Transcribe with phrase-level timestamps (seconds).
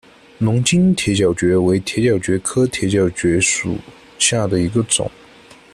[0.39, 3.77] 龙津铁角蕨为铁角蕨科铁角蕨属
[4.17, 5.11] 下的一个种。